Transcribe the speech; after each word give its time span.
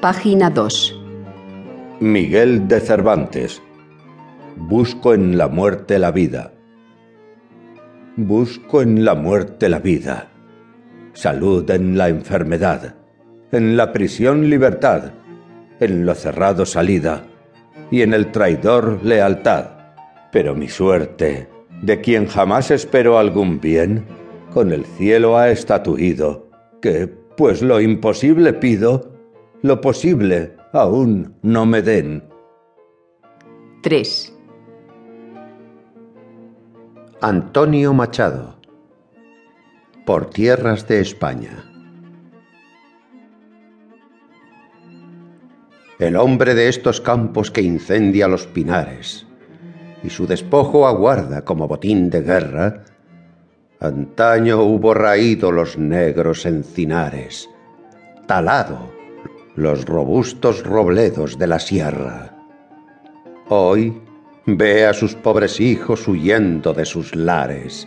Página 0.00 0.48
2. 0.48 0.98
Miguel 2.00 2.66
de 2.68 2.80
Cervantes. 2.80 3.60
Busco 4.56 5.12
en 5.12 5.36
la 5.36 5.48
muerte 5.48 5.98
la 5.98 6.10
vida. 6.10 6.54
Busco 8.16 8.80
en 8.80 9.04
la 9.04 9.14
muerte 9.14 9.68
la 9.68 9.78
vida. 9.78 10.30
Salud 11.12 11.70
en 11.70 11.98
la 11.98 12.08
enfermedad. 12.08 12.94
En 13.52 13.76
la 13.76 13.92
prisión 13.92 14.48
libertad. 14.48 15.12
En 15.80 16.06
lo 16.06 16.14
cerrado 16.14 16.64
salida. 16.64 17.24
Y 17.90 18.00
en 18.00 18.14
el 18.14 18.32
traidor 18.32 19.00
lealtad. 19.04 19.66
Pero 20.32 20.54
mi 20.54 20.70
suerte, 20.70 21.46
de 21.82 22.00
quien 22.00 22.24
jamás 22.24 22.70
espero 22.70 23.18
algún 23.18 23.60
bien, 23.60 24.06
con 24.54 24.72
el 24.72 24.86
cielo 24.86 25.36
ha 25.36 25.50
estatuido, 25.50 26.48
que, 26.80 27.06
pues 27.36 27.60
lo 27.60 27.82
imposible 27.82 28.54
pido, 28.54 29.09
lo 29.62 29.80
posible 29.80 30.56
aún 30.72 31.34
no 31.42 31.66
me 31.66 31.82
den. 31.82 32.24
3. 33.82 34.34
Antonio 37.20 37.92
Machado 37.92 38.56
Por 40.06 40.30
tierras 40.30 40.88
de 40.88 41.00
España 41.00 41.64
El 45.98 46.16
hombre 46.16 46.54
de 46.54 46.68
estos 46.68 47.00
campos 47.02 47.50
que 47.50 47.60
incendia 47.60 48.28
los 48.28 48.46
pinares 48.46 49.26
y 50.02 50.08
su 50.08 50.26
despojo 50.26 50.86
aguarda 50.86 51.44
como 51.44 51.68
botín 51.68 52.08
de 52.08 52.22
guerra, 52.22 52.84
antaño 53.80 54.62
hubo 54.62 54.94
raído 54.94 55.52
los 55.52 55.76
negros 55.76 56.46
encinares, 56.46 57.50
talado 58.26 58.99
los 59.60 59.84
robustos 59.84 60.64
robledos 60.64 61.38
de 61.38 61.46
la 61.46 61.58
sierra. 61.58 62.34
Hoy 63.48 64.00
ve 64.46 64.86
a 64.86 64.94
sus 64.94 65.14
pobres 65.14 65.60
hijos 65.60 66.08
huyendo 66.08 66.72
de 66.72 66.86
sus 66.86 67.14
lares, 67.14 67.86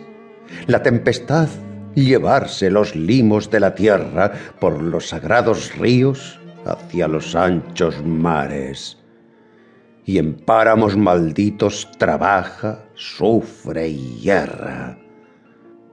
la 0.68 0.82
tempestad 0.82 1.48
llevarse 1.94 2.70
los 2.70 2.94
limos 2.94 3.50
de 3.50 3.60
la 3.60 3.74
tierra 3.74 4.32
por 4.60 4.80
los 4.80 5.08
sagrados 5.08 5.76
ríos 5.76 6.38
hacia 6.64 7.08
los 7.08 7.34
anchos 7.34 8.04
mares. 8.04 8.98
Y 10.04 10.18
en 10.18 10.34
páramos 10.34 10.96
malditos 10.96 11.88
trabaja, 11.98 12.84
sufre 12.94 13.88
y 13.88 14.20
hierra. 14.20 14.98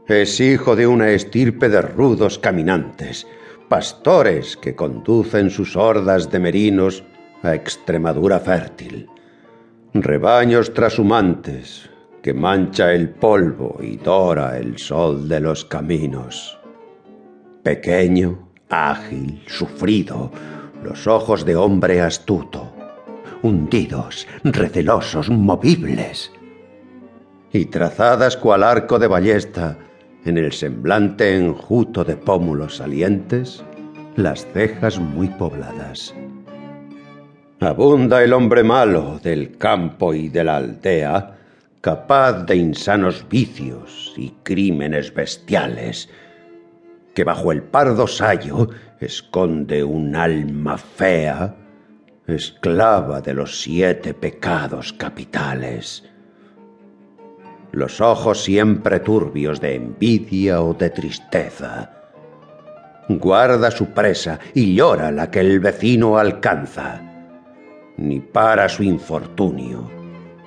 Es 0.08 0.40
hijo 0.40 0.76
de 0.76 0.86
una 0.86 1.10
estirpe 1.10 1.70
de 1.70 1.82
rudos 1.82 2.38
caminantes, 2.38 3.26
pastores 3.72 4.58
que 4.58 4.76
conducen 4.76 5.50
sus 5.50 5.78
hordas 5.78 6.30
de 6.30 6.40
merinos 6.40 7.06
a 7.42 7.56
Extremadura 7.56 8.42
fértil, 8.42 9.08
rebaños 9.94 10.74
trashumantes 10.74 11.90
que 12.22 12.34
mancha 12.34 12.92
el 12.92 13.12
polvo 13.12 13.78
y 13.82 13.96
dora 13.96 14.58
el 14.58 14.78
sol 14.78 15.30
de 15.30 15.40
los 15.40 15.64
caminos. 15.64 16.60
Pequeño, 17.64 18.50
ágil, 18.70 19.42
sufrido, 19.48 20.30
los 20.84 21.08
ojos 21.08 21.46
de 21.46 21.56
hombre 21.56 22.02
astuto, 22.02 22.74
hundidos, 23.42 24.28
recelosos, 24.44 25.30
movibles, 25.30 26.30
y 27.54 27.68
trazadas 27.68 28.36
cual 28.36 28.64
arco 28.64 29.00
de 29.00 29.08
ballesta, 29.08 29.78
en 30.26 30.38
el 30.38 30.52
semblante 30.52 31.36
enjuto 31.36 32.04
de 32.04 32.16
pómulos 32.16 32.78
salientes, 32.78 33.64
las 34.16 34.46
cejas 34.54 35.00
muy 35.00 35.28
pobladas. 35.28 36.14
Abunda 37.60 38.24
el 38.24 38.34
hombre 38.34 38.64
malo 38.64 39.20
del 39.24 39.58
campo 39.58 40.14
y 40.14 40.30
de 40.30 40.44
la 40.44 40.58
aldea, 40.58 41.38
capaz 41.82 42.44
de 42.44 42.56
insanos 42.56 43.26
vicios 43.30 44.14
y 44.18 44.34
crímenes 44.44 45.14
bestiales, 45.14 46.10
que 47.14 47.24
bajo 47.24 47.52
el 47.52 47.64
pardo 47.64 48.08
sayo 48.08 48.70
esconde 49.00 49.84
un 49.84 50.16
alma 50.16 50.78
fea, 50.78 51.56
esclava 52.28 53.22
de 53.22 53.34
los 53.34 53.62
siete 53.62 54.14
pecados 54.14 54.94
capitales 54.94 56.11
los 57.72 58.02
ojos 58.02 58.44
siempre 58.44 59.00
turbios 59.00 59.62
de 59.62 59.76
envidia 59.76 60.62
o 60.62 60.74
de 60.74 60.90
tristeza. 60.90 61.90
Guarda 63.08 63.72
su 63.72 63.88
presa 63.88 64.40
y 64.54 64.76
llora 64.76 65.12
la 65.12 65.32
que 65.32 65.40
el 65.40 65.60
vecino 65.60 66.18
alcanza. 66.18 67.02
Ni 67.98 68.20
para 68.20 68.68
su 68.70 68.84
infortunio, 68.84 69.90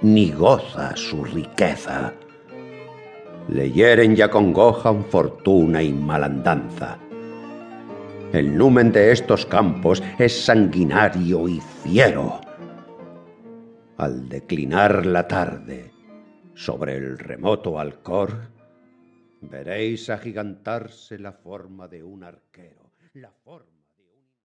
ni 0.03 0.31
goza 0.33 0.97
su 0.97 1.25
riqueza. 1.25 2.12
Le 3.49 3.71
hieren 3.71 4.17
y 4.17 4.23
acongojan 4.23 5.05
fortuna 5.05 5.83
y 5.83 5.93
malandanza. 5.93 6.99
El 8.33 8.56
numen 8.56 8.91
de 8.91 9.12
estos 9.12 9.47
campos 9.47 10.03
es 10.19 10.45
sanguinario 10.45 11.47
y 11.49 11.61
fiero. 11.83 12.41
Al 13.97 14.29
declinar 14.29 15.06
la 15.06 15.29
tarde, 15.29 15.93
sobre 16.55 16.97
el 16.97 17.19
remoto 17.19 17.79
Alcor, 17.79 18.51
veréis 19.41 20.09
agigantarse 20.09 21.19
la 21.19 21.33
forma 21.33 21.89
de 21.89 22.03
un 22.03 22.25
arquero, 22.25 22.93
la 23.15 23.31
forma 23.31 23.84